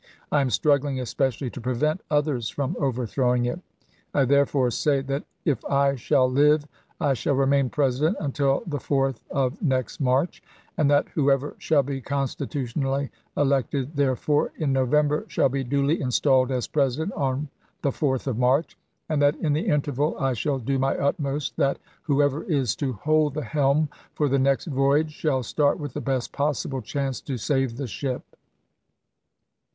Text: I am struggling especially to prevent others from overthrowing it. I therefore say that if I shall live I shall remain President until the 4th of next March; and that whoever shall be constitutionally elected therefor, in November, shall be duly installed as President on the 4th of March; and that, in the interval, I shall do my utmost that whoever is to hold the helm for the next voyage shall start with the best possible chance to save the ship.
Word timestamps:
I 0.31 0.41
am 0.41 0.49
struggling 0.49 0.99
especially 0.99 1.51
to 1.51 1.61
prevent 1.61 2.01
others 2.09 2.49
from 2.49 2.75
overthrowing 2.79 3.45
it. 3.45 3.59
I 4.15 4.25
therefore 4.25 4.71
say 4.71 5.01
that 5.01 5.25
if 5.45 5.63
I 5.65 5.93
shall 5.95 6.27
live 6.27 6.67
I 6.99 7.13
shall 7.13 7.35
remain 7.35 7.69
President 7.69 8.17
until 8.19 8.63
the 8.65 8.79
4th 8.79 9.17
of 9.29 9.61
next 9.61 9.99
March; 9.99 10.41
and 10.75 10.89
that 10.89 11.09
whoever 11.09 11.53
shall 11.59 11.83
be 11.83 12.01
constitutionally 12.01 13.11
elected 13.37 13.95
therefor, 13.95 14.51
in 14.57 14.73
November, 14.73 15.23
shall 15.27 15.49
be 15.49 15.63
duly 15.63 16.01
installed 16.01 16.49
as 16.49 16.67
President 16.67 17.13
on 17.13 17.49
the 17.83 17.91
4th 17.91 18.25
of 18.25 18.39
March; 18.39 18.79
and 19.07 19.21
that, 19.21 19.35
in 19.35 19.53
the 19.53 19.67
interval, 19.67 20.17
I 20.17 20.33
shall 20.33 20.57
do 20.57 20.79
my 20.79 20.97
utmost 20.97 21.57
that 21.57 21.77
whoever 22.01 22.41
is 22.45 22.75
to 22.77 22.93
hold 22.93 23.35
the 23.35 23.43
helm 23.43 23.87
for 24.15 24.27
the 24.27 24.39
next 24.39 24.65
voyage 24.65 25.11
shall 25.11 25.43
start 25.43 25.79
with 25.79 25.93
the 25.93 26.01
best 26.01 26.31
possible 26.31 26.81
chance 26.81 27.21
to 27.21 27.37
save 27.37 27.77
the 27.77 27.85
ship. 27.85 28.23